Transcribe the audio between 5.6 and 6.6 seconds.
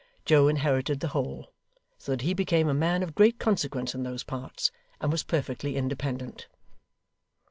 independent.